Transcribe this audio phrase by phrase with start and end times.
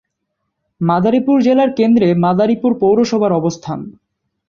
[0.81, 3.79] মাদারীপুর জেলার কেন্দ্রে মাদারীপুর পৌরসভার অবস্থান।